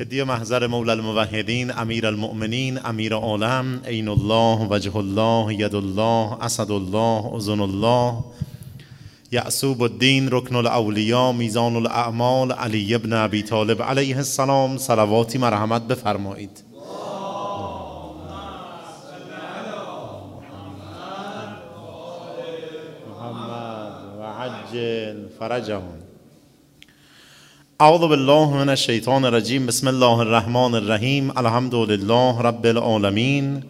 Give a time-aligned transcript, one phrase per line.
[0.00, 6.70] هدیه محضر مولا الموحدین امیر المؤمنین امیر عالم عین الله وجه الله ید الله اسد
[6.70, 8.24] الله اذن الله
[9.32, 16.64] یعصوب الدین رکن الاولیا میزان الاعمال علی ابن ابی طالب علیه السلام صلواتی مرحمت بفرمایید.
[23.10, 26.03] محمد و عجل فرجهم.
[27.80, 31.30] اعوذ بالله من الشیطان الرجیم بسم الله الرحمن الرحیم.
[31.38, 33.62] الحمد لله رب العالمین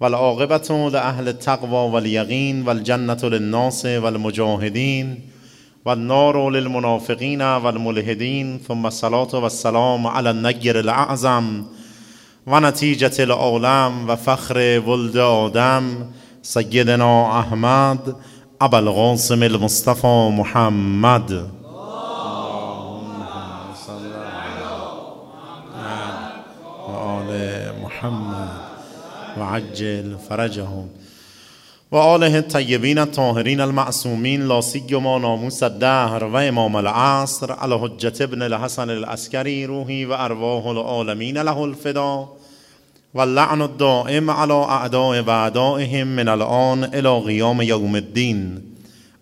[0.00, 5.18] والعاقبت لأهل التقوى واليقين والجنة للناس والمجاهدين
[5.84, 8.60] والنار للمنافقين والملحدين.
[8.68, 11.64] ثم الصلاة والسلام على النجر الأعظم
[12.46, 16.06] ونتيجة العالم وفخر ولد آدم
[16.42, 18.16] سيدنا أحمد
[18.60, 21.63] أبا القاسم المصطفى محمد.
[27.94, 28.48] محمد
[29.38, 30.88] وعجل فرجهم
[31.92, 36.36] و آله الطیبین الطاهرین المعصومین لا سیما ناموس الدهر و
[36.76, 40.66] العصر علی حجت ابن الحسن العسکری روحی و ارواح
[41.42, 42.28] له الفدا
[43.14, 43.20] و
[43.62, 45.30] الدائم على اعداء و
[46.04, 48.62] من الان الى قیام یوم الدین.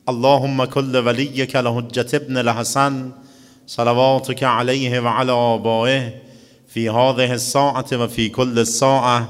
[0.09, 3.11] اللهم كل وليك لحجة ابن الحسن
[3.67, 6.22] صلواتك عليه وعلى آبائه
[6.75, 9.29] في هذه الساعة وفي كل الساعة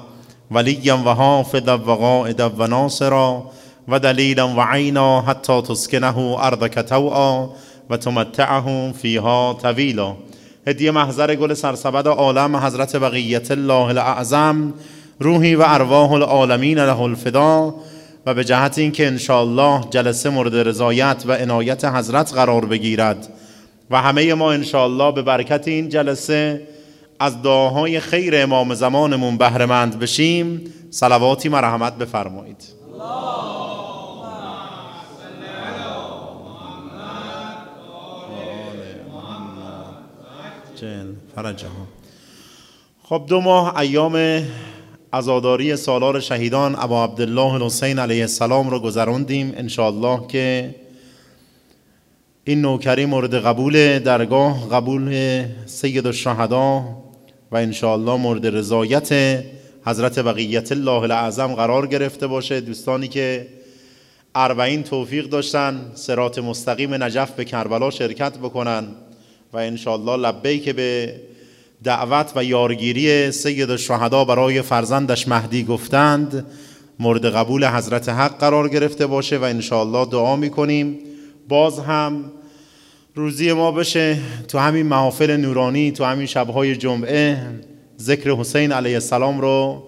[0.50, 3.50] وليا وحافظا وقائدا وناصرا
[3.88, 7.50] ودليلا وعينا حتى تسكنه أرضك توعا
[7.90, 10.14] وتمتعه فيها طويلا
[10.68, 14.72] هدیه محضر گل سرسبد عالم حضرت بقیت الله الاعظم
[15.20, 17.74] روحی و ارواح العالمین له الفدا
[18.27, 23.28] و به جهت اینکه انشاءالله جلسه مورد رضایت و عنایت حضرت قرار بگیرد.
[23.90, 26.71] و همه ما انشاءالله به برکت این جلسه
[27.22, 32.62] از دعاهای خیر امام زمانمون بهرهمند بشیم صلواتی مرحمت بفرمایید.
[43.02, 44.42] خب دو ماه ایام
[45.12, 50.74] عزاداری سالار شهیدان ابا عبدالله الحسین علیه السلام رو گذراندیم انشاءالله که
[52.44, 56.84] این نوکری مورد قبول درگاه قبول سید الشهدا
[57.52, 59.13] و انشاءالله مورد رضایت
[59.86, 62.61] حضرت بقیت الله الاعظم قرار گرفته باشه.
[62.61, 63.46] دوستانی که
[64.35, 68.85] اربعین توفیق داشتن سرات مستقیم نجف به کربلا شرکت بکنن
[69.52, 71.14] و انشاءالله که به
[71.85, 76.46] دعوت و یارگیری سید الشهدا برای فرزندش مهدی گفتند
[76.98, 80.98] مورد قبول حضرت حق قرار گرفته باشه و انشاءالله دعا می‌کنیم.
[81.48, 82.24] باز هم
[83.14, 84.18] روزی ما بشه
[84.48, 87.46] تو همین محافل نورانی تو همین شبهای جمعه
[88.00, 89.83] ذکر حسین علیه السلام رو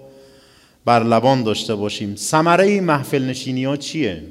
[0.84, 2.16] بر لبان داشته باشیم.
[2.16, 4.22] ثمره محفل نشینی ها چیه؟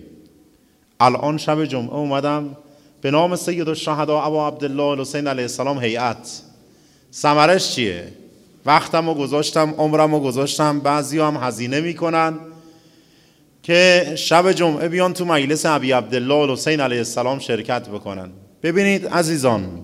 [0.99, 2.57] الان شب جمعه اومدم
[3.01, 6.41] به نام سید الشهدا ابا عبدالله الحسین علیه السلام هیئت.
[7.13, 8.07] ثمرش چیه؟
[8.65, 12.33] وقتم رو گذاشتم عمرم رو گذاشتم بعضی هم هزینه می‌کنن
[13.63, 18.29] که شب جمعه بیان تو مجلس ابی عبدالله الحسین علیه السلام شرکت بکنن.
[18.63, 19.83] ببینید عزیزان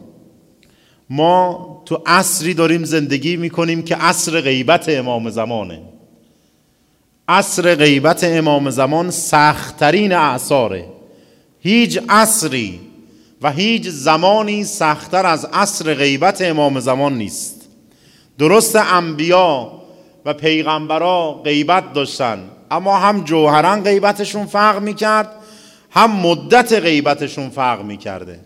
[1.09, 5.81] ما تو عصری داریم زندگی می‌کنیم که عصر غیبت امام زمانه.
[7.27, 10.85] عصر غیبت امام زمان سختترین اعثاره.
[11.59, 12.79] هیچ عصری
[13.41, 17.67] و هیچ زمانی سختتر از عصر غیبت امام زمان نیست.
[18.37, 19.71] درست انبیا
[20.25, 22.39] و پیغمبرا غیبت داشتن
[22.71, 25.29] اما هم جوهران غیبتشون فرق می‌کرد
[25.91, 28.39] هم مدت غیبتشون فرق می‌کرده.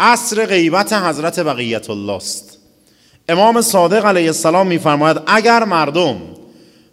[0.00, 2.58] عصر غیبت حضرت بقیت الله است
[3.28, 6.20] امام صادق علیه السلام میفرماید اگر مردم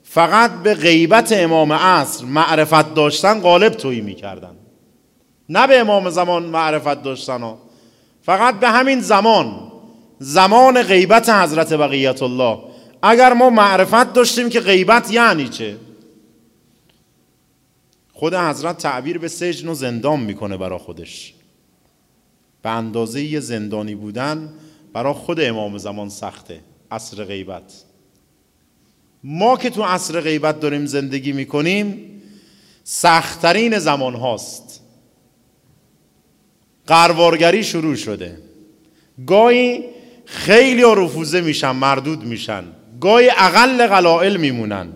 [0.04, 4.56] فقط به غیبت امام عصر معرفت داشتن غالب تویی می‌کردن.
[5.50, 7.58] نه به امام زمان معرفت داشتن ها.
[8.22, 9.72] فقط به همین زمان
[10.20, 12.60] زمان غیبت حضرت بقیت الله
[13.02, 15.76] اگر ما معرفت داشتیم که غیبت یعنی چه؟
[18.14, 21.37] خود حضرت تعبیر به سجن و زندان می‌کنه برا خودش.
[22.62, 24.54] به اندازه یه زندانی بودن
[24.94, 26.60] برا خود امام زمان سخته.
[26.92, 27.84] عصر غیبت.
[29.24, 32.12] ما که تو عصر غیبت داریم زندگی می‌کنیم
[32.84, 34.82] سختترین زمان هاست
[36.88, 38.38] قروارگری شروع شده.
[39.28, 39.84] گاهی
[40.26, 42.64] خیلی رفوزه میشن مردود میشن.
[43.02, 44.88] گاهی اقل قلائل میمونن.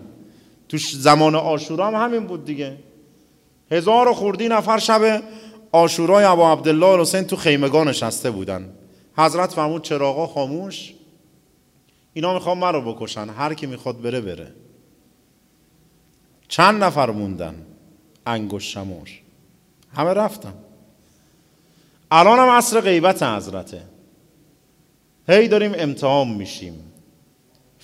[0.68, 2.76] تو زمان آشورا هم همین بود دیگه.
[3.70, 5.22] هزار و خوردی نفر شب
[5.72, 8.74] آشورای ابا عبدالله حسین تو خیمگاه نشسته بودن.
[9.16, 10.92] حضرت فرمود چراغا خاموش؟
[12.12, 14.52] اینا می‌خوان من رو بکشن هر کی می‌خواد بره بره.
[16.48, 17.66] چند نفر موندن؟
[18.26, 19.08] انگوش شمور
[19.96, 20.54] همه رفتن.
[22.10, 23.82] الان هم عصر غیبت حضرته.
[25.28, 26.92] هی داریم امتحان میشیم.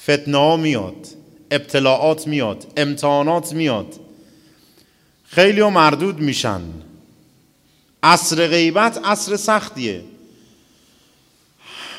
[0.02, 1.06] فتنه میاد
[1.50, 3.94] ابتلاعات میاد امتحانات میاد.
[5.25, 6.61] خیلی ها مردود میشن.
[8.02, 10.02] عصر غیبت عصر سختیه.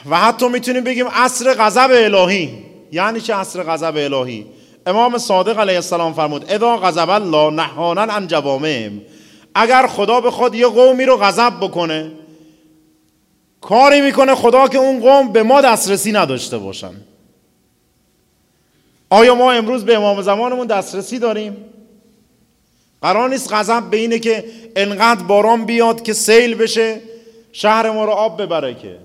[0.10, 2.66] و حتی می‌تونیم بگیم عصر غضب الهی.
[2.92, 4.46] یعنی چه عصر غضب الهی؟
[4.88, 9.02] امام صادق علیه السلام فرمود اذا غضب الله نحانا عن جوامعهم.
[9.56, 12.12] اگر خدا بخواد یه قومی رو غضب بکنه
[13.62, 16.94] کاری می‌کنه خدا که اون قوم به ما دسترسی نداشته باشن.
[19.10, 21.58] آیا ما امروز به امام زمانمون دسترسی داریم؟
[23.02, 27.02] قرار نیست غضب به اینه که انقدر باران بیاد که سیل بشه
[27.52, 28.98] شهر ما رو آب ببره که.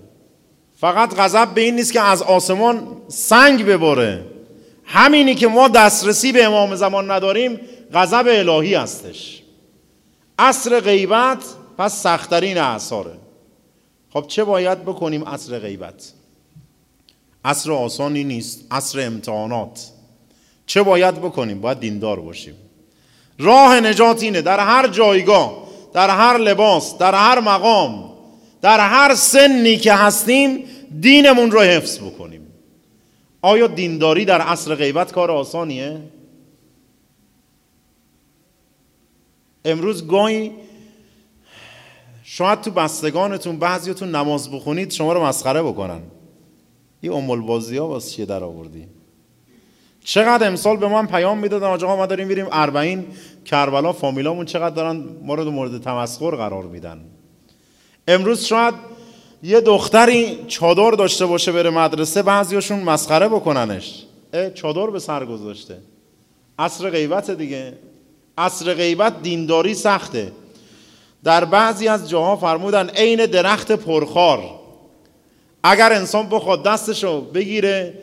[0.76, 4.24] فقط غضب به این نیست که از آسمان سنگ بباره
[4.84, 7.60] همینی که ما دسترسی به امام زمان نداریم
[7.94, 9.42] غضب الهی هستش.
[10.38, 11.44] عصر غیبت
[11.78, 13.14] پس سختترین اعثاره.
[14.10, 16.12] خب چه باید بکنیم عصر غیبت؟
[17.44, 19.90] عصر آسانی نیست عصر امتحانات.
[20.66, 22.54] چه باید بکنیم؟ باید دیندار باشیم.
[23.38, 24.42] راه نجات اینه.
[24.42, 28.10] در هر جایگاه در هر لباس در هر مقام
[28.62, 30.64] در هر سنی که هستیم
[31.00, 32.46] دینمون رو حفظ بکنیم.
[33.42, 36.00] آیا دینداری در عصر غیبت کار آسانیه؟
[39.64, 40.52] امروز گاهی
[42.22, 46.00] شاید تو بستگانتون بعضیتون نماز بخونید شما رو مسخره بکنن.
[47.00, 48.86] این امول بازی ها واسه چیه در آوردی؟
[50.04, 53.06] چقدر امسال به من پیام می‌دادن آقا ما داریم میریم اربعین.
[53.44, 57.00] کربلا فامیلامون چقدر دارن ما رو مورد تمسخر قرار میدن.
[58.08, 58.74] امروز شاید
[59.42, 64.04] یه دختری چادر داشته باشه بره مدرسه بعضیاشون مسخره بکننش.
[64.54, 65.78] چادر به سر گذاشته.
[66.58, 67.72] عصر غیبت دیگه.
[68.38, 70.32] عصر غیبت دینداری سخته.
[71.24, 74.40] در بعضی از جاها فرمودن عین درخت پرخار.
[75.62, 77.94] اگر انسان بخواد دستشو بگیره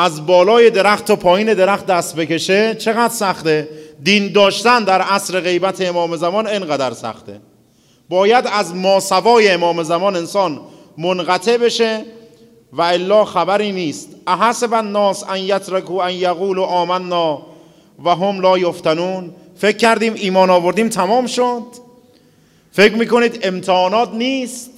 [0.00, 3.68] از بالای درخت تا پایین درخت دست بکشه چقدر سخته؟
[4.02, 7.40] دین داشتن در عصر غیبت امام زمان انقدر سخته.
[8.08, 10.60] باید از ماسوای امام زمان انسان
[10.98, 12.04] منقطع بشه
[12.72, 14.08] و الا خبری نیست.
[14.26, 17.42] احسب الناس ان یترکو ان یقولوا آمنا
[18.04, 19.30] و هم لا یفتنون.
[19.56, 21.62] فکر کردیم ایمان آوردیم تمام شد.
[22.72, 24.70] فکر می‌کنید امتحانات نیست؟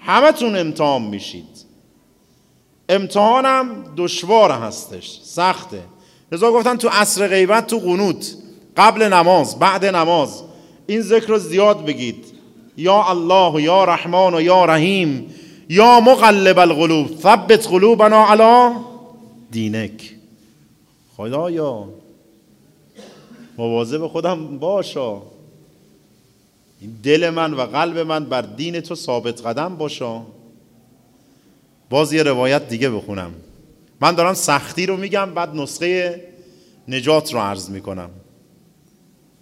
[0.00, 1.47] همتون امتحان میشید.
[2.88, 5.20] امتحانم دشوار هستش.
[5.22, 5.82] سخته.
[6.32, 8.36] لذا گفتن تو عصر غیبت تو قنوت.
[8.76, 10.42] قبل نماز بعد نماز.
[10.86, 12.24] این ذکر رو زیاد بگید.
[12.76, 15.34] یا الله یا رحمان و یا رحیم.
[15.68, 17.20] یا مقلب القلوب.
[17.20, 18.76] ثبت قلوبنا علی
[19.50, 20.14] دینک.
[21.16, 21.88] خدایا.
[23.58, 25.22] مواظب خودم باشا.
[26.80, 30.22] این دل من و قلب من بر دین تو ثابت قدم باشا.
[31.90, 33.34] باز یه روایت دیگه بخونم.
[34.00, 36.24] من دارم سختی رو میگم بعد نسخه
[36.88, 38.10] نجات رو عرض می‌کنم.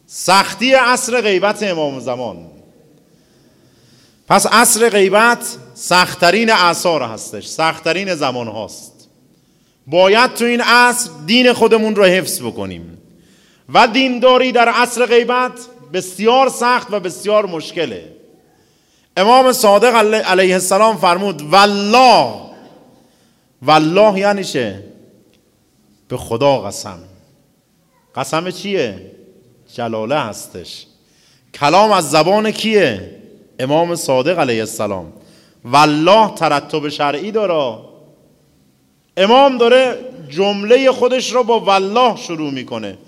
[0.07, 2.51] سختی عصر غیبت امام زمان.
[4.29, 9.09] پس عصر غیبت سختترین اعثار هستش سختترین زمان هاست
[9.87, 12.99] باید تو این عصر دین خودمون رو حفظ بکنیم.
[13.75, 15.53] و دینداری در عصر غیبت
[15.93, 18.16] بسیار سخت و بسیار مشکله.
[19.17, 19.95] امام صادق
[20.25, 22.35] علیه السلام فرمود والله.
[23.63, 24.85] والله یعنی چه؟
[26.09, 26.99] به خدا قسم.
[28.17, 29.11] قسم چیه؟
[29.75, 30.87] جلاله هستش.
[31.55, 33.11] کلام از زبان کیه؟
[33.59, 35.13] امام صادق علیه السلام.
[35.65, 37.79] والله ترتب شرعی داره.
[39.17, 42.99] امام داره جمله خودش رو با والله شروع می‌کنه.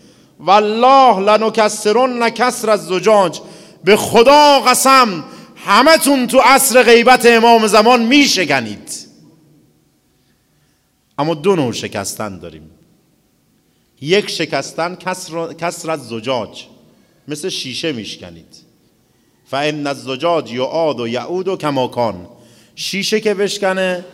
[0.41, 3.41] والله لنکسرن نکسر از زجاج
[3.85, 5.25] به خدا قسم
[5.69, 9.09] همتون تو عصر غیبت امام زمان میشکنید.
[11.19, 12.71] اما دو نوع شکستن داریم.
[14.01, 14.95] یک شکستن
[15.59, 16.65] کسر, از زجاج
[17.29, 18.57] مثل شیشه میشکنید.
[19.47, 22.29] فان الزجاج یعاد و یعود و کماکان
[22.75, 24.05] شیشه که بشکنه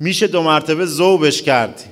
[0.00, 1.84] میشه دو مرتبه زوبش کرد.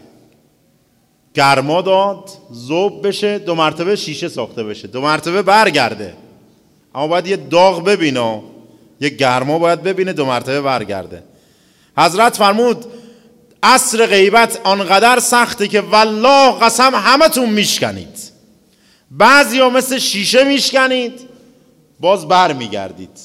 [1.35, 4.89] گرما داد زوب بشه دو مرتبه شیشه ساخته بشه.
[4.89, 6.22] دو مرتبه برگرده.
[6.95, 8.43] اما باید یه داغ ببینه
[9.01, 11.23] یه گرما باید ببینه دو مرتبه برگرده.
[11.97, 12.85] حضرت فرمود
[13.63, 18.19] عصر غیبت آنقدر سخته که والله قسم همتون میشکنید.
[19.11, 21.21] بعضی ها مثل شیشه میشکنید
[22.01, 23.21] باز بر میگردید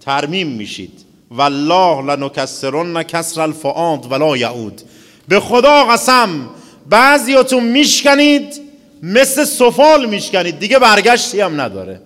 [0.00, 1.04] ترمیم میشید.
[1.30, 4.82] والله لنکسرن کسر الفعاد ولا یعود.
[5.28, 6.50] به خدا قسم
[6.90, 8.63] بعضیاتون میشکنید
[9.04, 10.58] مثل سفال میشکنید.
[10.58, 12.00] دیگه برگشتی هم نداره.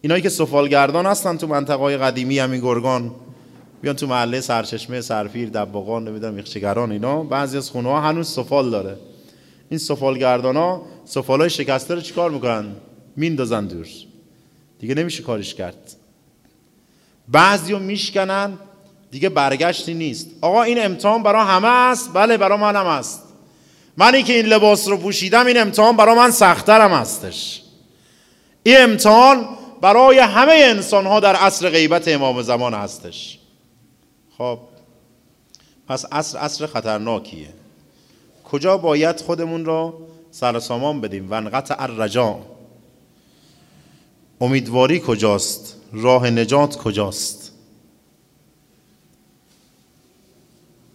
[0.00, 3.10] اینایی که سفالگردان هستن تو منطقه قدیمی همین گرگان.
[3.82, 7.22] بیان تو محله سرچشمه سرفیر دباغان نمی‌دونم میخچگران اینا.
[7.22, 8.96] بعضی از خونه ها هنوز سفال داره.
[9.68, 12.66] این سفالگردان ها سفال های شکسته رو چیکار می‌کنن؟
[13.16, 13.86] میندازن دور
[14.78, 15.92] دیگه نمیشه کارش کرد.
[17.28, 18.52] بعضی رو میشکنن
[19.10, 20.30] دیگه برگشتی نیست.
[20.40, 23.22] آقا این امتحان برا همه است؟ بله برا منم است.
[24.00, 27.62] منی که این لباس رو پوشیدم این امتحان برا من سختترم هستش.
[28.62, 29.48] این امتحان
[29.80, 33.38] برای همه انسان ها در عصر غیبت امام زمان هستش.
[34.38, 34.58] خب
[35.88, 37.48] پس عصر عصر خطرناکیه.
[38.44, 39.94] کجا باید خودمون را
[40.30, 42.38] سرسامان بدیم؟ ونقطع الرجا
[44.40, 47.52] امیدواری کجاست؟ راه نجات کجاست؟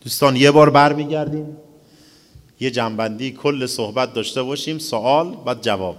[0.01, 1.57] دوستان یه بار برمیگردیم.
[2.59, 5.97] یه جنبندی کل صحبت داشته باشیم سوال و جواب.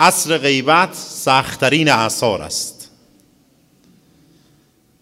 [0.00, 2.90] عصر غیبت سختترین اثار است.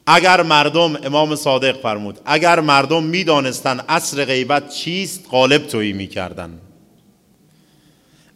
[0.06, 6.60] اگر مردم امام صادق فرمود اگر مردم می‌دانستند عصر غیبت چیست غالب تویی می‌کردن.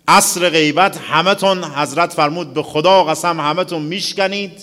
[0.08, 4.62] عصر غیبت همتون حضرت فرمود به خدا قسم همتون میشکنید.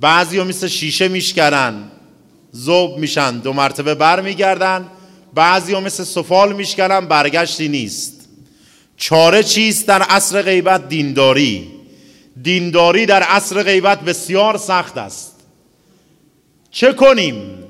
[0.00, 1.90] بعضی مثل شیشه میشکنن.
[2.54, 3.38] زوب میشن.
[3.38, 4.86] دو مرتبه بر میگردن
[5.34, 8.28] بعضی مثل سفال میشکنن برگشتی نیست.
[8.96, 11.70] چاره چیست در عصر غیبت؟ دینداری.
[12.42, 15.34] دینداری در عصر غیبت بسیار سخت است.
[16.70, 17.64] چه کنیم؟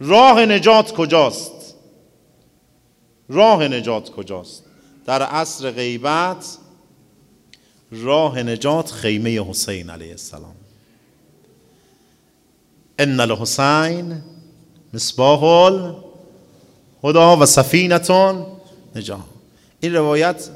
[0.00, 1.74] راه نجات کجاست؟
[3.28, 4.64] راه نجات کجاست؟
[5.06, 6.58] در عصر غیبت
[7.92, 10.54] راه نجات خیمه حسین علیه السلام.
[12.98, 14.22] ان الحسین
[14.94, 15.44] مصباح
[17.02, 18.46] الهدا و سفینتون
[18.96, 19.18] نجات
[19.80, 20.48] این روایت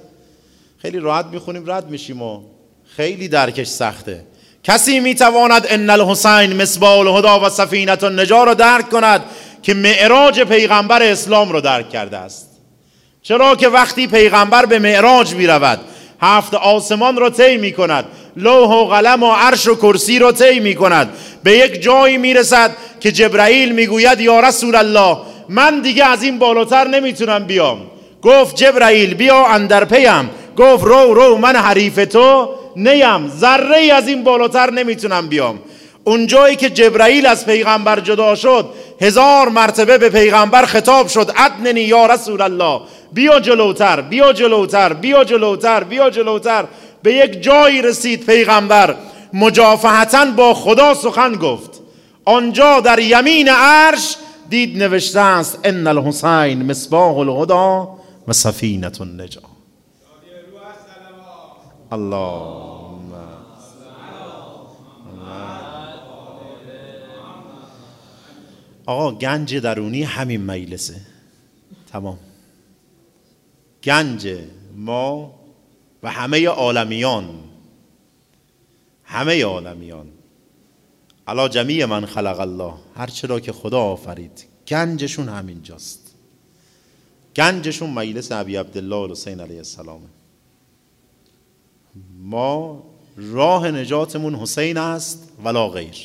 [0.82, 2.40] خیلی راحت می‌خونیم رد میشیم و
[2.97, 4.25] خیلی درکش سخته.
[4.64, 9.25] کسی می‌تواند ان الحسین مصباح الهدا و سفینت النجا را درک کند
[9.62, 12.50] که معراج پیغمبر اسلام را درک کرده است.
[13.23, 15.80] چرا که وقتی پیغمبر به معراج می رود
[16.20, 18.04] هفت آسمان را طی می کند
[18.37, 21.09] لوح و قلم و عرش و کرسی را طی می کند
[21.42, 22.70] به یک جایی می رسد
[23.00, 25.16] که جبرائیل می گوید یا رسول الله
[25.49, 27.78] من دیگه از این بالاتر نمی‌تونم بیام.
[28.23, 34.09] گفت جبرائیل بیا اندر پیم گفت رو رو من حریف تو نیم ذره ای از
[34.09, 35.59] این بالاتر نمی‌تونم بیام.
[36.04, 38.68] اونجایی که جبرائیل از پیغمبر جدا شد
[39.00, 42.80] هزار مرتبه به پیغمبر خطاب شد ادننی یا رسول الله
[43.12, 46.64] بیا جلوتر بیا جلوتر بیا جلوتر بیا جلوتر.
[47.02, 48.94] به یک جایی رسید پیغمبر.
[49.32, 51.80] مجافهتا با خدا سخن گفت.
[52.25, 54.16] آنجا در یمین عرش
[54.50, 57.96] دید نوشته است ان الحسین مصباح الهدا
[58.28, 59.40] و سفینت النجا.
[61.92, 62.70] الله
[68.87, 71.00] آقا گنج درونی همین مجلسه.
[71.92, 72.18] تمام.
[73.84, 74.37] گنج
[74.76, 75.34] ما
[76.02, 77.50] و همه عالمیان.
[79.11, 80.07] همه عالمیان.
[81.26, 82.75] علا جمیع من خلق الله.
[82.97, 84.45] هر چرا که خدا آفرید.
[84.69, 86.14] گنجشون همینجاست.
[87.37, 90.00] گنجشون مجلس ابی عبدالله حسین علیه السلام
[92.19, 92.83] ما
[93.17, 95.97] راه نجاتمون حسین است ولا غیر.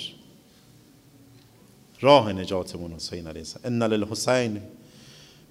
[2.01, 3.81] راه نجاتمون حسین علیه السلام.
[3.81, 4.61] ان للحسین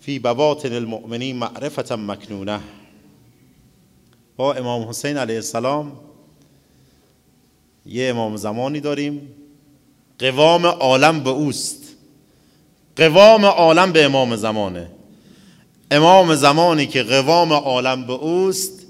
[0.01, 2.61] فی بواطن المؤمنین معرفتا مکنونه.
[4.37, 5.93] با امام حسین علیه السلام
[7.87, 9.29] یه امام زمانی داریم.
[10.19, 11.83] قوام عالم به اوست.
[12.97, 14.91] قوام عالم به امام زمانه.
[15.91, 18.87] امام زمانی که قوام عالم به اوست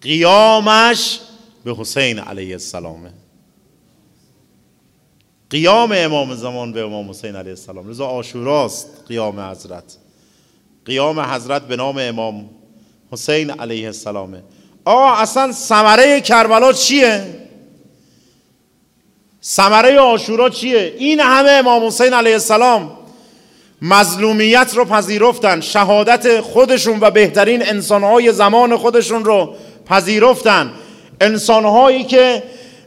[0.00, 1.20] قیامش
[1.64, 3.10] به حسین علیه السلامه.
[5.50, 7.88] قیام امام زمان به امام حسین علیه السلام.
[7.88, 9.96] رضا آشوراست قیام حضرت.
[10.84, 12.50] قیام حضرت به نام امام
[13.12, 14.42] حسین علیه السلامه.
[14.84, 17.43] آقا اصلا ثمره کربلا چیه؟
[19.46, 22.90] ثمره آشورا چیه؟ این همه امام حسین علیه السلام
[23.82, 29.54] مظلومیت رو پذیرفتن شهادت خودشون و بهترین انسانهای زمان خودشون رو
[29.88, 30.70] پذیرفتن.
[31.20, 32.42] انسانهایی که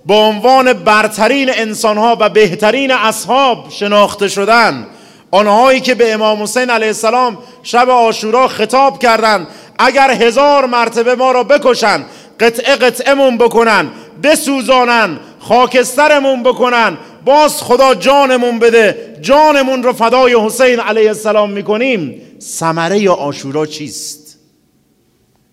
[0.06, 4.88] به عنوان برترین انسانها و بهترین اصحاب شناخته شدن.
[5.32, 9.48] آنهایی که به امام حسین علیه السلام شب آشورا خطاب کردند
[9.80, 12.06] اگر هزار مرتبه ما را بکشن
[12.40, 13.88] قطعه قطعمون بکنن
[14.24, 16.98] بسوزانن خاکسترمون بکنن.
[17.26, 19.18] باز خدا جانمون بده.
[19.22, 22.22] جانمون رو فدای حسین علیه السلام می‌کنیم.
[22.42, 24.40] ثمره آشورا چیست؟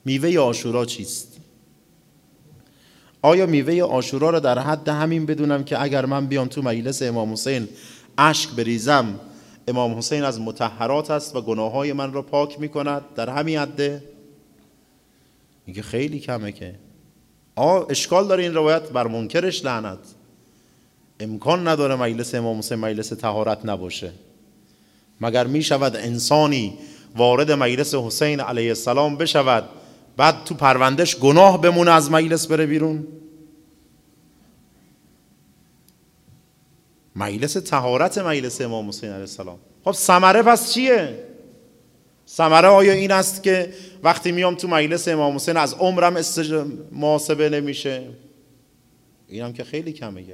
[0.04, 1.36] میوه آشورا چیست؟
[3.22, 7.32] آیا میوه آشورا رو در حد همین بدونم که اگر من بیام تو مجلس امام
[7.32, 7.68] حسین
[8.18, 9.20] اشک بریزم
[9.68, 13.58] امام حسین از متحرات است و گناه های من را پاک می کند در همین
[13.58, 14.02] حده
[15.66, 16.74] میگه خیلی کمه که.
[17.56, 19.99] آ اشکال داره این روایت بر منکرش لعنت.
[21.20, 24.12] امکان نداره مجلس امام حسین مجلس تهارت نباشه.
[25.20, 26.78] مگر می شود انسانی
[27.16, 29.68] وارد مجلس حسین علیه السلام بشود
[30.16, 33.06] بعد تو پروندش گناه بمونه از مجلس بره بیرون؟
[37.16, 39.58] مجلس تهارت مجلس امام حسین علیه السلام.
[39.84, 41.25] خب ثمره پس چیه؟
[42.28, 46.64] ثمره آیا این است که وقتی میام تو مجلس امام حسین از عمرم استج...
[46.93, 48.02] محاسبه نمیشه
[49.28, 50.25] اینم که خیلی کمه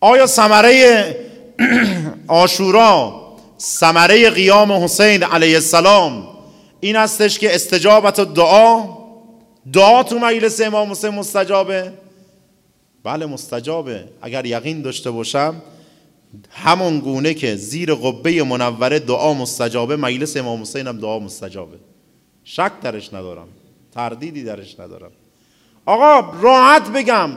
[0.00, 1.16] آیا ثمره
[2.28, 3.22] آشورا
[3.60, 6.28] ثمره قیام حسین علیه السلام
[6.80, 8.84] این هستش که استجابت دعا؟
[9.72, 11.92] دعا تو مجلس امام حسین مستجابه؟
[13.04, 14.04] بله مستجابه.
[14.22, 15.62] اگر یقین داشته باشم
[16.50, 21.76] همون گونه که زیر قبه منوره دعا مستجابه مجلس امام حسین هم دعا مستجابه.
[22.44, 23.48] شک درش ندارم.
[23.94, 25.10] تردیدی درش ندارم.
[25.86, 27.30] آقا راحت بگم.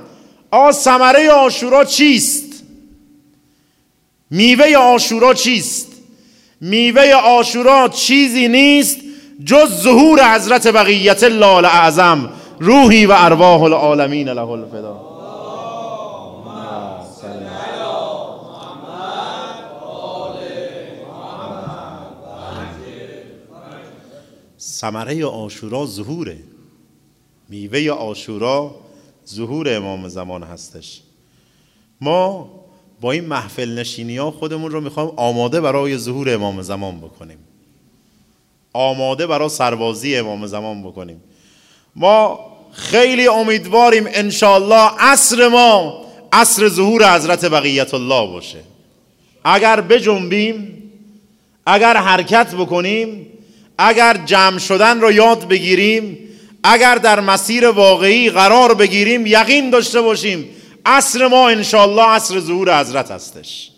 [0.52, 2.64] آقا ثمره آشورا چیست؟
[4.32, 5.88] میوه آشورا چیست؟
[6.62, 8.98] میوه آشورا چیزی نیست
[9.46, 12.30] جز ظهور حضرت بقیت الله اعظم
[12.60, 15.09] روحی و ارواح العالمین له الفدا.
[24.80, 26.38] ثمره آشورا ظهوره.
[27.50, 28.76] میوه آشورا
[29.28, 31.02] ظهور امام زمان هستش.
[32.02, 32.50] ما
[33.02, 37.38] با این محفل نشینی ها خودمون رو می‌خوایم آماده برای ظهور امام زمان بکنیم.
[38.74, 41.24] آماده برای سربازی امام زمان بکنیم.
[41.96, 42.40] ما
[42.72, 48.60] خیلی امیدواریم انشالله عصر ما عصر ظهور حضرت بقیت الله باشه.
[49.44, 50.84] اگر بجنبیم
[51.66, 53.26] اگر حرکت بکنیم
[53.82, 56.18] اگر جمع شدن رو یاد بگیریم
[56.64, 60.50] اگر در مسیر واقعی قرار بگیریم یقین داشته باشیم
[60.86, 63.72] عصر ما انشالله عصر ظهور حضرت هستش.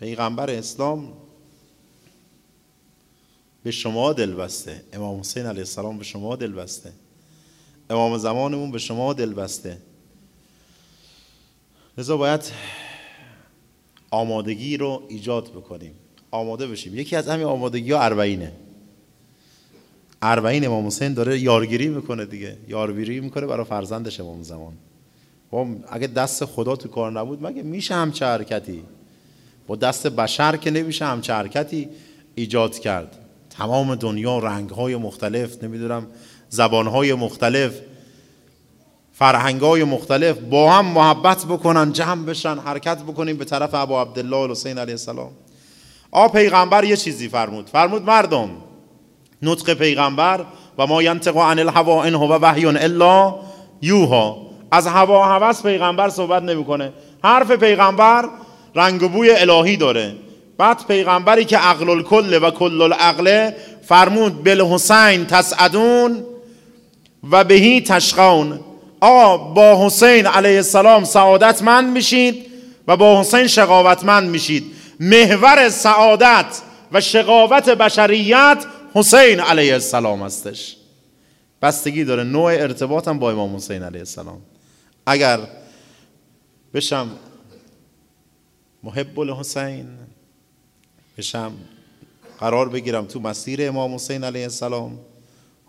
[0.00, 1.12] پیغمبر اسلام
[3.64, 4.84] به شما دل بسته.
[4.92, 6.92] امام حسین علیه السلام به شما دل بسته.
[7.90, 9.78] امام زمانمون به شما دل بسته.
[11.98, 12.52] لذا باید
[14.10, 15.94] آمادگی رو ایجاد بکنیم.
[16.32, 16.98] آماده بشیم.
[16.98, 18.52] یکی از همین آمادگی ها اربعینه.
[20.22, 22.56] اربعین امام حسین داره یارگیری می‌کنه دیگه.
[22.68, 24.72] یارگیری می‌کنه برای فرزندش امام زمان.
[25.50, 28.82] با اگه دست خدا تو کار نبود مگه میشه همچه حرکتی؟
[29.66, 31.88] با دست بشر که نمیشه همچه حرکتی
[32.34, 33.18] ایجاد کرد.
[33.50, 36.06] تمام دنیا رنگ های مختلف نمی‌دونم
[36.48, 37.80] زبان های مختلف
[39.12, 44.50] فرهنگ های مختلف با هم محبت بکنن جمع بشن حرکت بکنیم به طرف ابو عبدالله
[44.50, 45.30] حسین علیه السلام.
[46.12, 47.68] آ پیغمبر یه چیزی فرمود.
[47.72, 48.50] فرمود مردم
[49.42, 50.40] نطق پیغمبر
[50.78, 53.34] و ما ینطق عن الهوا ان هو وحی الا
[53.82, 54.36] یوها.
[54.70, 56.92] از هوا هوس پیغمبر صحبت نمی‌کنه.
[57.24, 58.28] حرف پیغمبر
[58.74, 60.14] رنگ و بوی الهی داره.
[60.58, 63.50] بعد پیغمبری که عقل الکل و کل العقل
[63.82, 66.24] فرمود بل حسین تسعدون
[67.30, 68.60] و بهی تشقون.
[69.00, 72.46] آقا با حسین علیه السلام سعادتمند میشید
[72.88, 74.64] و با حسین شقاوتمند میشید.
[75.02, 76.62] محور سعادت
[76.92, 80.76] و شقاوت بشریت حسین علیه السلام هستش.
[81.62, 84.40] بستگی داره نوع ارتباطم با امام حسین علیه السلام.
[85.06, 85.40] اگر
[86.74, 87.10] بشم
[88.82, 89.86] محب الحسین
[91.18, 91.52] بشم
[92.40, 94.98] قرار بگیرم تو مسیر امام حسین علیه السلام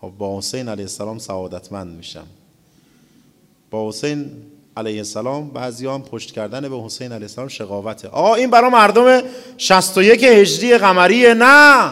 [0.00, 2.26] خب با حسین علیه السلام سعادتمند میشم.
[3.70, 4.30] با حسین
[4.76, 8.08] علیه السلام بعضی هم پشت کردن به حسین علیه السلام شقاوته.
[8.08, 9.22] آقا این برای مردم
[9.58, 11.90] 61 هجری قمریه نه.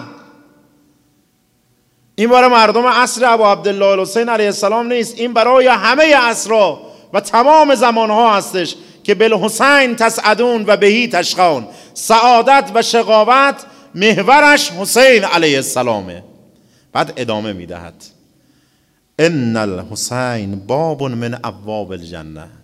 [2.14, 5.18] این برای مردم عصر ابو عبدالله حسین علیه السلام نیست.
[5.18, 6.80] این برای همه عصرها
[7.12, 13.54] و تمام زمانها هستش که بل حسین تسعدون و بهی تشخون سعادت و شقاوت
[13.94, 16.24] محورش حسین علیه السلامه.
[16.92, 18.04] بعد ادامه می‌دهد.
[19.18, 22.61] ان الحسین باب من ابواب الجنه.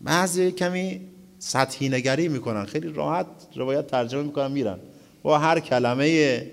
[0.00, 1.00] بعضی کمی
[1.38, 2.64] سطحی نگری می‌کنن.
[2.64, 4.78] خیلی راحت روایت ترجمه می‌کنن میرن.
[5.22, 6.46] با هر کلمه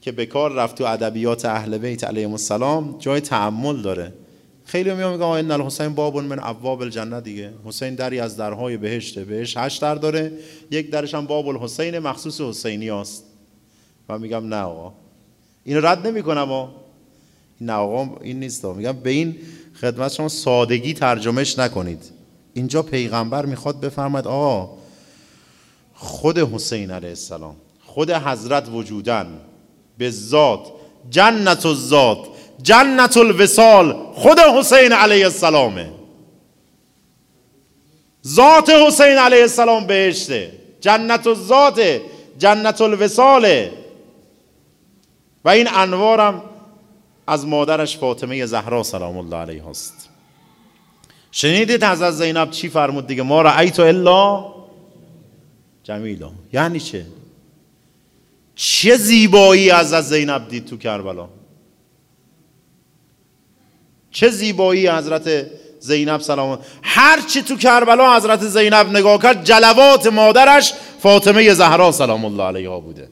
[0.00, 4.12] که به کار رفت تو ادبیات اهل بیت علیهم السلام جای تعمل داره.
[4.64, 7.52] خیلی میگم میگم این الحسین باب من ابواب الجنه دیگه.
[7.64, 9.24] حسین دری از درهای بهشته.
[9.24, 10.32] بهش هشت در داره.
[10.70, 13.24] یک درش هم باب الحسین مخصوص حسینی است
[14.08, 14.92] و میگم نه آقا.
[15.64, 16.68] اینو رد نمی‌کنم
[17.60, 19.36] نه آقا این نیست میگم به این
[19.80, 22.19] خدمت شما سادگی ترجمهش نکنید.
[22.54, 24.78] اینجا پیغمبر می‌خواد بفرماید آقا
[25.94, 29.26] خود حسین علیه السلام خود حضرت وجودن
[29.98, 30.72] به ذات
[31.10, 32.18] جنت الذات
[32.62, 35.90] جنت الوسال خود حسین علیه السلامه
[38.26, 42.00] ذات حسین علیه السلام بهشته جنت الذات
[42.38, 43.72] جنت الوساله
[45.44, 46.42] و این انوارم
[47.26, 50.09] از مادرش فاطمه زهرا سلام الله علیها است
[51.32, 54.44] شنیدید حضرت زینب چی فرمود دیگه؟ ما رأیت الا
[55.82, 56.30] جمیلا.
[56.52, 57.06] یعنی چه؟
[58.54, 61.28] چه زیبایی از زینب دید تو کربلا؟
[64.10, 65.46] چه زیبایی حضرت
[65.80, 72.24] زینب سلام هر چی تو کربلا حضرت زینب نگاه کرد جلوات مادرش فاطمه زهرا سلام
[72.24, 73.08] الله علیها بوده.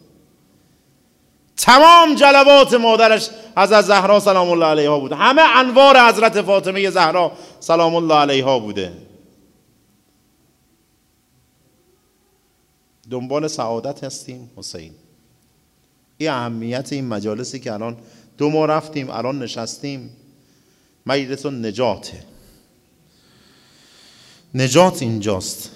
[1.59, 5.17] تمام جلوات مادرش حضرت زهرا سلام الله علیها بوده.
[5.17, 8.93] همه انوار حضرت فاطمه زهرا سلام الله علیها بوده.
[13.11, 14.93] دنبال سعادت هستیم حسین.
[16.19, 17.97] این اهمیت این مجالسی که الان
[18.39, 20.17] دو ما رفتیم الان نشستیم
[21.07, 22.25] مجلس نجاته
[24.55, 25.71] نجات اینجاست.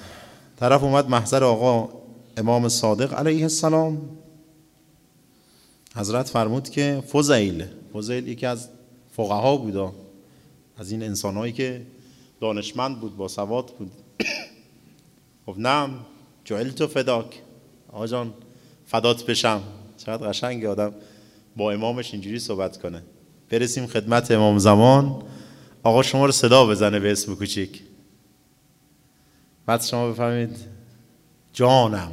[0.60, 1.88] طرف اومد محضر آقا
[2.36, 4.21] امام صادق علیه السلام.
[5.96, 8.68] حضرت فرمود که فضیل فضیل یکی از
[9.10, 9.92] فقها بود
[10.76, 11.86] از این انسانهایی که
[12.40, 13.90] دانشمند بود با سواد بود.
[15.46, 15.90] خب نم
[16.44, 17.42] جعلت فداک.
[17.88, 18.34] آقا جان
[18.86, 19.62] فدات بشم.
[19.96, 20.94] چقدر قشنگ آدم
[21.56, 23.02] با امامش اینجوری صحبت کنه.
[23.50, 25.22] برسیم خدمت امام زمان.
[25.82, 27.82] آقا شما رو صدا بزنه به اسم کوچیک.
[29.66, 30.56] بعد شما بفهمید
[31.52, 32.12] جانم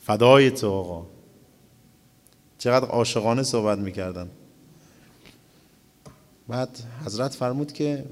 [0.00, 1.13] فدای تو آقا.
[2.64, 4.28] چقدر عاشقانه صحبت می‌کردن.
[6.48, 6.68] بعد
[7.06, 8.04] حضرت فرمود که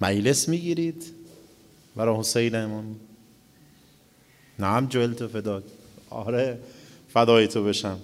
[0.00, 1.04] مجلس می‌گیرید
[1.96, 2.96] برای حسین امام
[4.58, 5.64] نعم جویل تو فداد
[6.10, 6.58] آره
[7.12, 7.98] فدای تو بشم.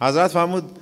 [0.00, 0.78] حضرت فرمود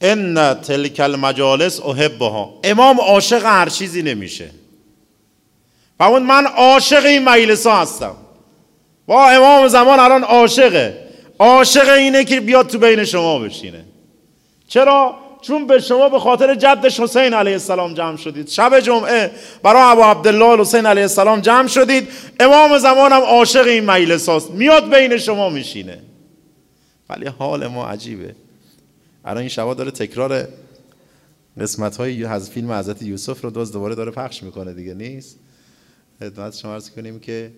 [0.00, 2.60] ان تلک المجالس احبها.
[2.64, 4.50] امام عاشق هر چیزی نمیشه.
[5.98, 8.16] فرمود من عاشق این مجلس ها هستم.
[9.06, 11.05] با امام زمان الان عاشقه.
[11.38, 13.84] عاشق اینه که بیاد تو بین شما بشینه.
[14.68, 18.48] چرا؟ چون به شما به خاطر جدش حسین علیه السلام جمع شدید.
[18.48, 19.30] شب جمعه
[19.62, 22.08] برای ابو عبدالله حسین علیه السلام جمع شدید.
[22.40, 25.98] امام زمانم عاشق این مجلس میاد بین شما میشینه.
[27.10, 28.34] ولی حال ما عجیبه.
[29.24, 30.48] الان این شبا داره تکرار
[31.60, 35.38] قسمت های از فیلم حضرت یوسف رو دوست دوباره داره پخش می‌کنه دیگه نیست؟
[36.20, 37.50] خدمت شما عرض کنیم که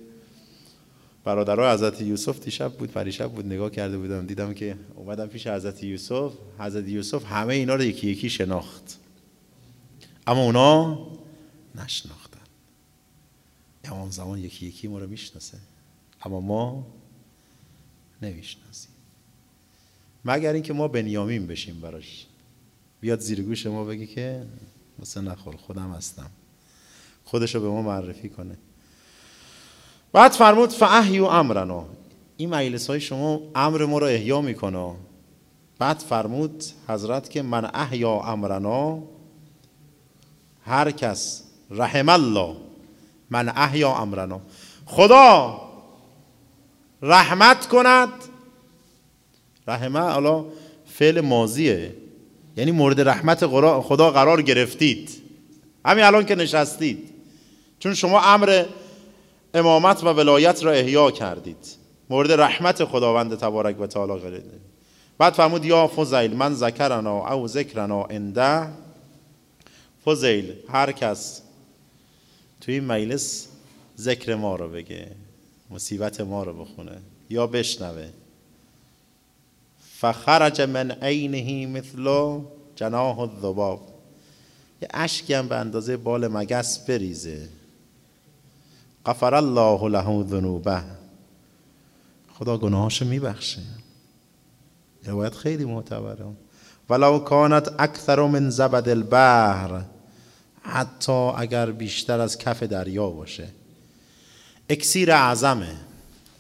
[1.25, 4.27] برادرها حضرت یوسف دیشب بود پریشب بود نگاه کرده بودم.
[4.27, 6.33] دیدم که اومدم پیش حضرت یوسف.
[6.59, 8.99] حضرت یوسف همه اینا رو یکی یکی شناخت.
[10.27, 10.99] اما اونا
[11.75, 12.41] نشناختن.
[13.85, 15.59] امام زمان یکی یکی ما رو می‌شناسه.
[16.23, 16.87] اما ما
[18.23, 18.91] نمی‌شناسیم.
[20.25, 22.27] مگر اینکه ما بنیامین بشیم براش.
[23.01, 24.47] بیاد زیر گوش ما بگی که
[24.99, 26.31] مثلا نخور خودم هستم.
[27.25, 28.57] خودشو به ما معرفی کنه.
[30.13, 31.85] بعد فرمود فاحیو امرنا.
[32.37, 34.95] این مجلس های شما امر ما را احیا می‌کنه.
[35.79, 38.99] بعد فرمود حضرت که من احیا امرنا
[40.65, 42.57] هر کس رحم الله
[43.31, 44.41] من احیا امرنا.
[44.87, 45.61] خدا
[47.03, 48.09] رحمت کند.
[49.69, 50.45] رحمه حالا
[50.87, 51.95] فعل ماضیه.
[52.57, 53.47] یعنی مورد رحمت
[53.81, 55.11] خدا قرار گرفتید.
[55.85, 57.11] همین الان که نشستید.
[57.79, 58.65] چون شما امر
[59.55, 61.77] امامت و ولایت را احیا کردید.
[62.11, 64.43] مورد رحمت خداوند تبارک و تعالی قرار
[65.19, 68.69] بعد فرمود یا فضیل من ذکرنا او ذکرنا انده
[70.05, 71.43] فضیل هر کس
[72.61, 73.49] توی این مجلس
[73.99, 75.07] ذکر ما رو بگه
[75.71, 76.99] مصیبت ما رو بخونه
[77.31, 78.09] یا بشنوه.
[80.01, 82.41] فخرج من عینه مثل
[82.77, 83.81] جناح الذباب.
[84.83, 87.49] یه اشکی هم به اندازه بال مگس بریزه.
[89.09, 90.83] غفر الله له ذنوبه.
[92.39, 93.63] خدا گناهاشو میبخشه.
[95.05, 96.27] روایت خیلی معتبره.
[96.91, 99.83] ولو کانت اکثر من زبد البحر
[100.63, 103.49] حتی اگر بیشتر از کف دریا باشه.
[104.71, 105.77] اکسیر اعظمه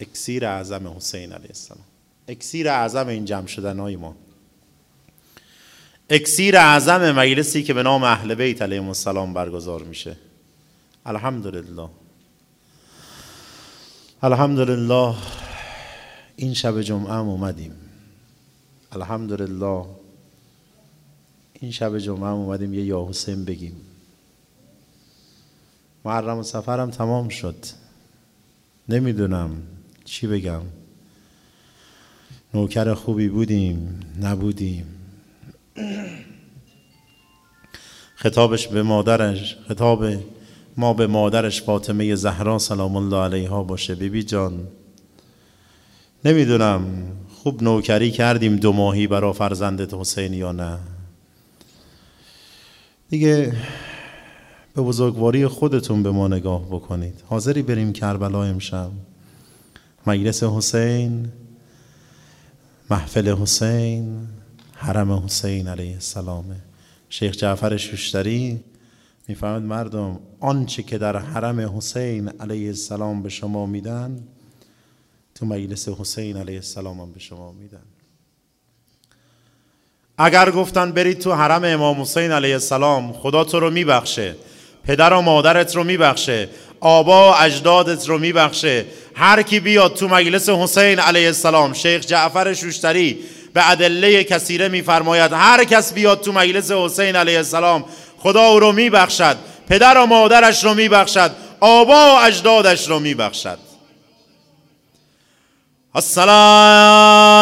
[0.01, 1.85] اکسیر اعظم حسین علیه السلام.
[2.29, 4.15] اکسیر اعظم این جمع شدن ما.
[6.11, 10.17] اکسیر اعظم مجلسی که به نام اهل بیت علیهم السلام برگزار میشه.
[11.07, 11.89] الحمدلله.
[14.23, 15.15] الحمدلله
[16.37, 17.73] این شب جمعه هم اومدیم.
[18.93, 19.85] الحمدلله
[21.53, 23.77] این شب جمعه هم اومدیم یه یا حسین بگیم.
[26.05, 27.57] محرم و سفرم تمام شد.
[28.89, 29.63] نمی‌دونم
[30.05, 30.63] چی بگم.
[32.55, 34.87] نوکر خوبی بودیم نبودیم.
[38.15, 40.05] خطابش به مادرش خطاب
[40.79, 43.95] ما به مادرش فاطمه زهرا سلام الله علیها باشه.
[43.95, 44.69] بیبی جان
[46.25, 46.85] نمی‌دونم
[47.35, 50.79] خوب نوکری کردیم دو ماهی برا فرزندت حسین یا نه.
[53.09, 53.53] دیگه
[54.75, 57.23] به بزرگواری خودتون به ما نگاه بکنید.
[57.27, 58.91] حاضری بریم کربلا امشب؟
[60.07, 61.29] مجلس حسین
[62.91, 64.29] محفل حسین
[64.75, 66.45] حرم حسین علیه السلام
[67.09, 68.61] شیخ جعفر شوشتری
[69.29, 74.29] می‌فهمد مردم آنچه که در حرم حسین علیه السلام به شما میدن
[75.35, 77.83] تو مجلس حسین علیه السلام هم به شما میدن.
[80.19, 84.35] اگر گفتن برید تو حرم امام حسین علیه السلام خدا تو رو میبخشه
[84.85, 86.49] پدر و مادرت رو میبخشه
[86.81, 92.55] آبا و اجدادت رو میبخشه هر کی بیاد تو مجلس حسین علیه السلام شیخ جعفر
[92.55, 93.19] شوشتری
[93.55, 97.85] به ادله کثیره میفرماید هر کس بیاد تو مجلس حسین علیه السلام
[98.19, 99.37] خدا او رو میبخشد.
[99.69, 101.31] پدر و مادرش رو میبخشد.
[101.61, 103.59] آبا و اجدادش رو میبخشد.
[105.95, 107.39] السلام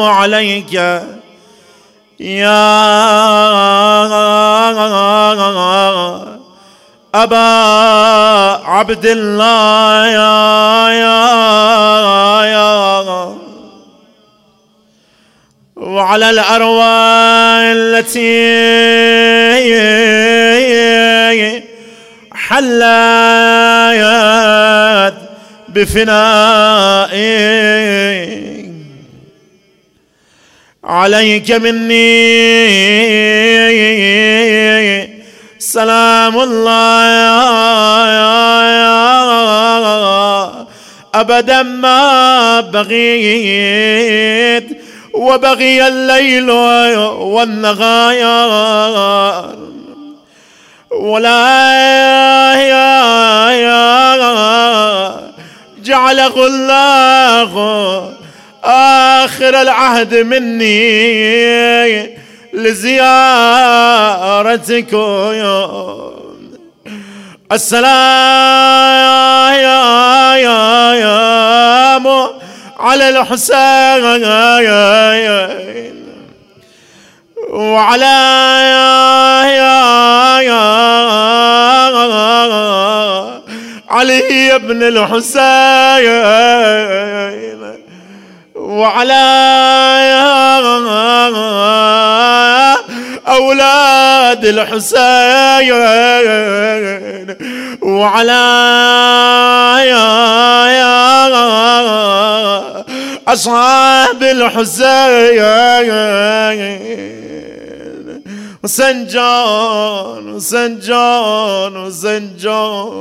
[0.02, 0.72] عليك
[2.20, 2.76] يا
[7.22, 12.76] أبا عبد الله يا يا يا.
[15.76, 18.46] وعلى الأرواح التي
[22.32, 22.86] حلت
[25.68, 27.26] بفنائك
[30.84, 32.46] عليك مني
[35.58, 36.76] سلام الله.
[41.14, 44.68] أبدا ما بغيت
[45.14, 46.50] وبغي الليل
[47.20, 48.16] والنهار.
[50.90, 51.66] ولا
[55.82, 57.52] جعله الله
[58.64, 62.16] آخر العهد مني.
[62.56, 64.16] لزيارتكم.
[67.52, 68.36] السلام
[72.80, 74.24] على الحسين
[77.50, 78.06] وعلى
[83.88, 86.06] علي بن الحسين
[88.54, 89.46] وعلى
[93.36, 95.72] أولاد الحسين.
[97.82, 98.46] وعلى
[103.28, 105.92] أصحاب الحسين.
[108.64, 112.94] وسنجان وسنجان وسنجان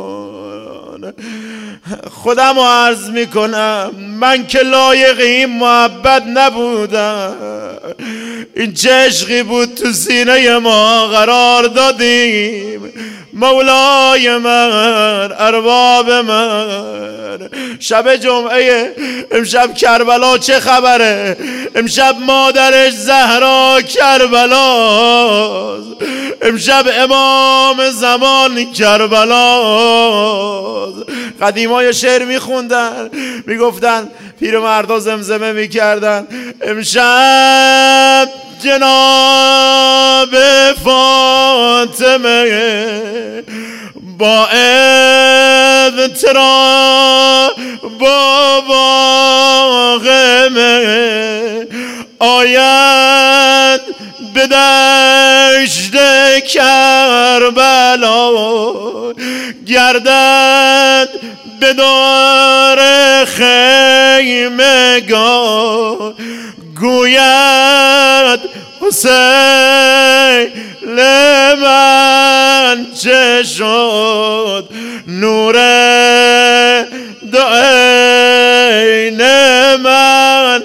[2.11, 7.35] خودم عرض میکنم من که لایق این محبت نبودم.
[8.55, 12.81] این چه بود تو سینه ما قرار دادیم.
[13.35, 17.49] مولای من ارباب من.
[17.79, 18.95] شب جمعه
[19.31, 21.37] امشب کربلا چه خبره؟
[21.75, 24.65] امشب مادرش زهرا کربلا.
[26.41, 29.61] امشب امام زمان کربلا.
[31.41, 33.09] قدیمای شعر میخوندن
[33.45, 34.07] می‌گفتن
[34.39, 36.27] پیر مردا زمزمه می‌کردن.
[36.61, 38.29] امشب
[38.63, 40.35] جناب
[40.83, 42.45] فاطمه
[44.17, 44.47] با
[45.97, 46.35] اذترا
[47.99, 50.45] با واقمه
[52.19, 53.81] آید
[54.33, 55.95] به دشت
[56.47, 58.31] کربلا
[59.67, 61.09] گردد
[61.59, 62.79] به دار
[64.25, 64.65] خیمگاه.
[66.79, 68.39] گوید
[68.81, 70.51] حسین
[70.87, 74.69] لمن چه شد؟
[75.07, 75.53] نور
[77.33, 79.21] دعین
[79.75, 80.63] من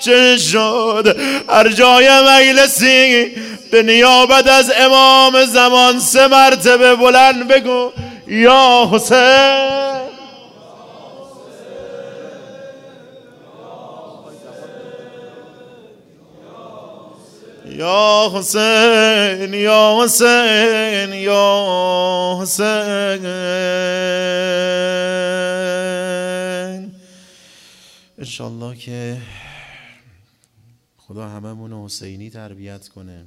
[0.00, 1.16] چه شد؟
[1.48, 3.32] هر جای مجلسی
[3.70, 7.90] به نیابت از امام زمان سه مرتبه بلند بگو
[8.26, 9.91] یا حسین.
[17.76, 23.22] یا حسین یا حسین یا حسین.
[28.18, 29.22] انشالله که
[30.96, 33.24] خدا هممون حسینی تربیت کنه.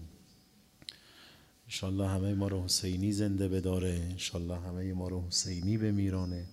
[1.66, 4.02] انشالله همه ما رو حسینی زنده بداره.
[4.12, 6.46] انشالله همه ما رو حسینی بمیرانه.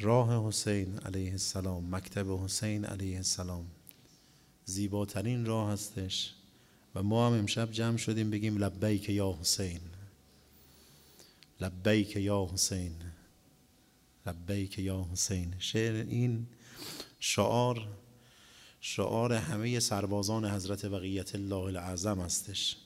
[0.00, 3.66] راه حسین علیه السلام مکتب حسین علیه السلام.
[4.64, 6.34] زیباترین راه هستش.
[6.94, 9.80] و ما هم امشب جمع شدیم بگیم لبیک یا حسین.
[11.60, 12.92] لبیک یا حسین.
[14.26, 15.54] لبیک یا حسین.
[15.58, 16.46] شعر این
[17.20, 17.88] شعار
[18.80, 22.76] شعار همه سربازان حضرت بقیت الله العظم هستش.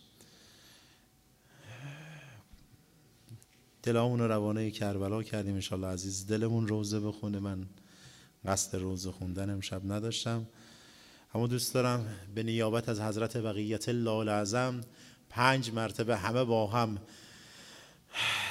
[3.82, 6.26] دلمون روانه کربلا کردیم انشالله عزیز.
[6.26, 7.38] دلمون روزه بخونه.
[7.38, 7.66] من
[8.44, 10.46] قصد روزه خوندن امشب نداشتم.
[11.34, 14.80] اما دوست دارم به نیابت از حضرت بقیت الله العظم
[15.30, 16.98] پنج مرتبه همه با هم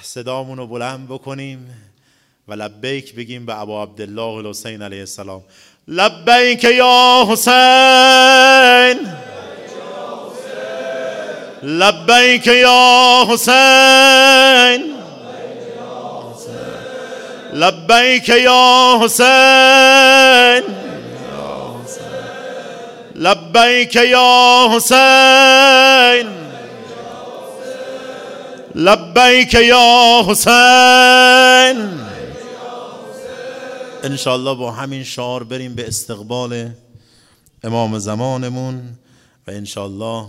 [0.01, 1.69] صدامون رو بلند بکنیم
[2.47, 5.43] و لبیک بگیم به ابا عبدالله الحسین علیه السلام.
[5.87, 7.53] لبیک یا حسین.
[11.63, 14.93] لبیک یا حسین.
[17.53, 20.06] لبیک یا حسین.
[23.17, 26.27] لبیک یا حسین.
[28.75, 31.99] لبیک یا حسین.
[34.03, 36.69] انشالله با همین شعار بریم به استقبال
[37.63, 38.75] امام زمانمون
[39.47, 40.27] و انشالله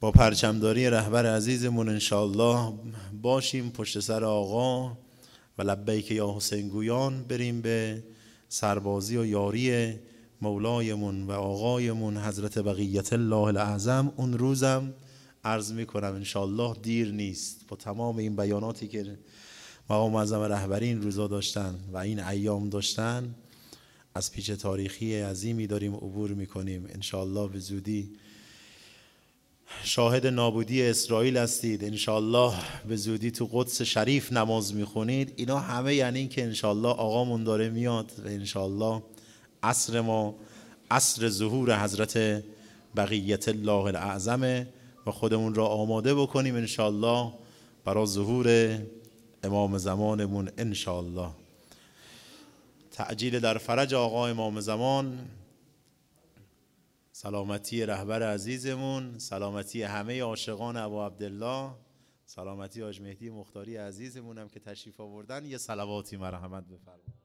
[0.00, 2.72] با پرچمداری رهبر عزیزمون انشالله
[3.22, 4.96] باشیم پشت سر آقا
[5.58, 8.02] و لبیک یا حسین گویان بریم به
[8.48, 9.94] سربازی و یاری
[10.42, 14.94] مولایمون و آقایمون حضرت بقیت الله الاعظم اون روزم
[15.44, 17.60] عرض می‌کنم انشالله دیر نیست.
[17.68, 19.18] با تمام این بیاناتی که
[19.90, 23.34] مقام معظم رهبری این روزا داشتن و این ایام داشتن
[24.14, 26.86] از پیچ تاریخی عظیمی داریم عبور می‌کنیم.
[26.88, 28.10] انشالله به زودی
[29.84, 31.84] شاهد نابودی اسرائیل هستید.
[31.84, 32.52] انشالله
[32.88, 35.32] به زودی تو قدس شریف نماز می‌خونید.
[35.36, 39.02] اینا همه یعنی که انشالله آقامون داره میاد و انشالله
[39.62, 40.34] عصر ما
[40.90, 42.44] عصر ظهور حضرت
[42.96, 44.68] بقیت الله الاعظمه
[45.06, 47.32] و خودمون را آماده بکنیم انشالله
[47.84, 48.78] برای ظهور
[49.42, 51.30] امام زمانمون انشالله
[52.90, 55.28] تعجیل در فرج آقا امام زمان
[57.12, 61.70] سلامتی رهبر عزیزمون سلامتی همه عاشقان ابو عبدالله
[62.26, 67.17] سلامتی آج مهدی مختاری عزیزمونم که تشریف آوردن یه سلواتی مرحمت بفرمایید.